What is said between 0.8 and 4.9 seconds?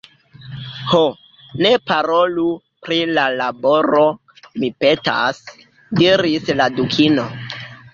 "Ho, ne parolu pri la laboro, mi